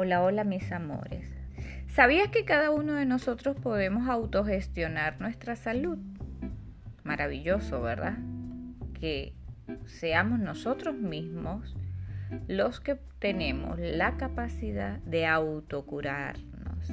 Hola, 0.00 0.22
hola 0.22 0.44
mis 0.44 0.70
amores. 0.70 1.28
¿Sabías 1.88 2.28
que 2.28 2.44
cada 2.44 2.70
uno 2.70 2.92
de 2.92 3.04
nosotros 3.04 3.56
podemos 3.56 4.08
autogestionar 4.08 5.20
nuestra 5.20 5.56
salud? 5.56 5.98
Maravilloso, 7.02 7.82
¿verdad? 7.82 8.16
Que 8.94 9.34
seamos 9.86 10.38
nosotros 10.38 10.94
mismos 10.94 11.74
los 12.46 12.78
que 12.78 12.94
tenemos 13.18 13.76
la 13.80 14.16
capacidad 14.16 15.00
de 15.00 15.26
autocurarnos. 15.26 16.92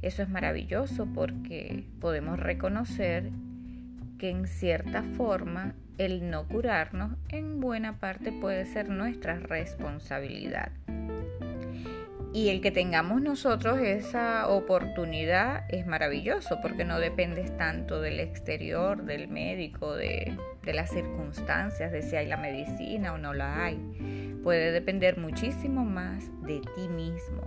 Eso 0.00 0.22
es 0.22 0.28
maravilloso 0.28 1.08
porque 1.12 1.88
podemos 2.00 2.38
reconocer 2.38 3.32
que 4.16 4.30
en 4.30 4.46
cierta 4.46 5.02
forma 5.02 5.74
el 5.98 6.30
no 6.30 6.46
curarnos 6.46 7.16
en 7.30 7.58
buena 7.58 7.98
parte 7.98 8.30
puede 8.30 8.64
ser 8.64 8.90
nuestra 8.90 9.40
responsabilidad. 9.40 10.70
Y 12.32 12.50
el 12.50 12.60
que 12.60 12.70
tengamos 12.70 13.22
nosotros 13.22 13.78
esa 13.80 14.48
oportunidad 14.48 15.64
es 15.68 15.86
maravilloso 15.86 16.58
porque 16.60 16.84
no 16.84 17.00
dependes 17.00 17.56
tanto 17.56 18.00
del 18.00 18.20
exterior, 18.20 19.04
del 19.04 19.28
médico, 19.28 19.94
de, 19.94 20.36
de 20.62 20.74
las 20.74 20.90
circunstancias, 20.90 21.90
de 21.90 22.02
si 22.02 22.16
hay 22.16 22.26
la 22.26 22.36
medicina 22.36 23.14
o 23.14 23.18
no 23.18 23.32
la 23.32 23.64
hay 23.64 23.78
puede 24.48 24.72
depender 24.72 25.18
muchísimo 25.18 25.84
más 25.84 26.30
de 26.42 26.60
ti 26.74 26.88
mismo, 26.88 27.42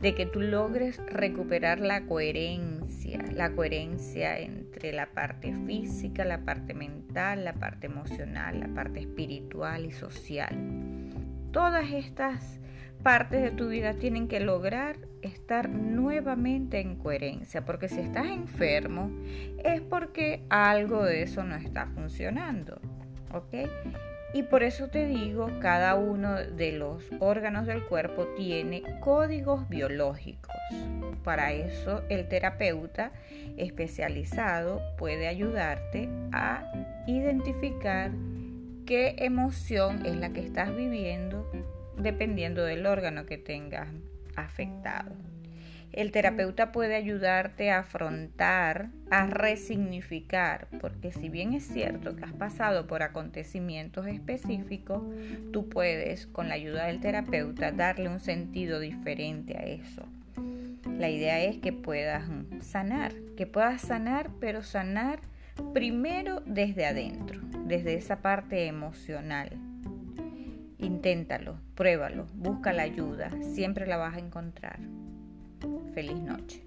de 0.00 0.14
que 0.14 0.26
tú 0.26 0.40
logres 0.40 0.98
recuperar 1.06 1.80
la 1.80 2.06
coherencia, 2.06 3.22
la 3.32 3.52
coherencia 3.52 4.38
entre 4.38 4.92
la 4.92 5.06
parte 5.06 5.54
física, 5.66 6.24
la 6.24 6.38
parte 6.38 6.74
mental, 6.74 7.44
la 7.44 7.52
parte 7.52 7.88
emocional, 7.88 8.60
la 8.60 8.68
parte 8.68 9.00
espiritual 9.00 9.84
y 9.84 9.90
social. 9.90 10.56
Todas 11.52 11.90
estas 11.92 12.58
partes 13.02 13.42
de 13.42 13.50
tu 13.50 13.68
vida 13.68 13.94
tienen 13.94 14.28
que 14.28 14.40
lograr 14.40 14.96
estar 15.22 15.68
nuevamente 15.68 16.80
en 16.80 16.96
coherencia, 16.96 17.64
porque 17.64 17.88
si 17.88 18.00
estás 18.00 18.26
enfermo 18.26 19.10
es 19.64 19.80
porque 19.80 20.44
algo 20.48 21.04
de 21.04 21.22
eso 21.22 21.44
no 21.44 21.56
está 21.56 21.86
funcionando, 21.86 22.80
¿ok? 23.32 23.68
Y 24.34 24.42
por 24.42 24.62
eso 24.62 24.88
te 24.88 25.06
digo, 25.06 25.48
cada 25.60 25.94
uno 25.94 26.34
de 26.34 26.72
los 26.72 27.04
órganos 27.20 27.66
del 27.66 27.84
cuerpo 27.84 28.26
tiene 28.36 28.82
códigos 29.00 29.68
biológicos. 29.68 30.54
Para 31.24 31.52
eso 31.52 32.02
el 32.10 32.28
terapeuta 32.28 33.12
especializado 33.56 34.82
puede 34.98 35.26
ayudarte 35.26 36.08
a 36.32 36.70
identificar 37.06 38.10
qué 38.84 39.16
emoción 39.18 40.04
es 40.04 40.16
la 40.16 40.32
que 40.32 40.40
estás 40.40 40.74
viviendo 40.76 41.50
dependiendo 41.98 42.64
del 42.64 42.86
órgano 42.86 43.26
que 43.26 43.38
tengas 43.38 43.88
afectado. 44.36 45.12
El 45.92 46.12
terapeuta 46.12 46.72
puede 46.72 46.94
ayudarte 46.94 47.70
a 47.70 47.78
afrontar, 47.78 48.90
a 49.10 49.26
resignificar, 49.26 50.68
porque 50.78 51.10
si 51.10 51.30
bien 51.30 51.54
es 51.54 51.66
cierto 51.66 52.16
que 52.16 52.24
has 52.24 52.34
pasado 52.34 52.86
por 52.86 53.02
acontecimientos 53.02 54.06
específicos, 54.06 55.02
tú 55.52 55.70
puedes, 55.70 56.26
con 56.26 56.48
la 56.48 56.54
ayuda 56.54 56.86
del 56.86 57.00
terapeuta, 57.00 57.72
darle 57.72 58.10
un 58.10 58.20
sentido 58.20 58.78
diferente 58.78 59.56
a 59.56 59.62
eso. 59.62 60.02
La 60.98 61.08
idea 61.08 61.42
es 61.42 61.56
que 61.58 61.72
puedas 61.72 62.24
sanar, 62.60 63.14
que 63.36 63.46
puedas 63.46 63.80
sanar, 63.80 64.30
pero 64.38 64.62
sanar 64.62 65.20
primero 65.72 66.42
desde 66.44 66.84
adentro, 66.84 67.40
desde 67.64 67.94
esa 67.94 68.20
parte 68.20 68.66
emocional. 68.66 69.50
Inténtalo, 70.78 71.56
pruébalo, 71.74 72.26
busca 72.34 72.72
la 72.72 72.82
ayuda, 72.82 73.30
siempre 73.54 73.86
la 73.86 73.96
vas 73.96 74.14
a 74.14 74.18
encontrar. 74.18 74.78
Feliz 75.94 76.20
noche. 76.20 76.62